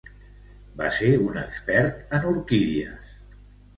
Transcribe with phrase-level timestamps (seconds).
[0.79, 3.13] Va ser un expert en orquídies.